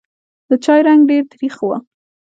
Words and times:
د 0.49 0.51
چای 0.63 0.79
رنګ 0.87 1.01
ډېر 1.09 1.23
تریخ 1.31 1.55
و. 1.63 1.69